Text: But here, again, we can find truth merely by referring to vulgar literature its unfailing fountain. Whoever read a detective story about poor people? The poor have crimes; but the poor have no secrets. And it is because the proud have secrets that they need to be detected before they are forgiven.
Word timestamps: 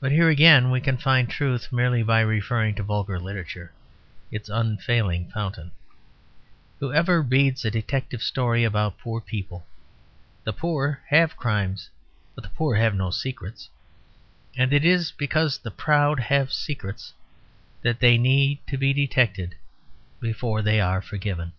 But 0.00 0.10
here, 0.10 0.28
again, 0.28 0.68
we 0.68 0.80
can 0.80 0.96
find 0.98 1.30
truth 1.30 1.70
merely 1.70 2.02
by 2.02 2.22
referring 2.22 2.74
to 2.74 2.82
vulgar 2.82 3.20
literature 3.20 3.72
its 4.32 4.48
unfailing 4.48 5.30
fountain. 5.30 5.70
Whoever 6.80 7.22
read 7.22 7.64
a 7.64 7.70
detective 7.70 8.20
story 8.20 8.64
about 8.64 8.98
poor 8.98 9.20
people? 9.20 9.64
The 10.42 10.52
poor 10.52 11.04
have 11.10 11.36
crimes; 11.36 11.88
but 12.34 12.42
the 12.42 12.50
poor 12.50 12.74
have 12.74 12.96
no 12.96 13.12
secrets. 13.12 13.68
And 14.56 14.72
it 14.72 14.84
is 14.84 15.12
because 15.12 15.58
the 15.58 15.70
proud 15.70 16.18
have 16.18 16.52
secrets 16.52 17.12
that 17.82 18.00
they 18.00 18.18
need 18.18 18.58
to 18.66 18.76
be 18.76 18.92
detected 18.92 19.54
before 20.20 20.62
they 20.62 20.80
are 20.80 21.00
forgiven. 21.00 21.52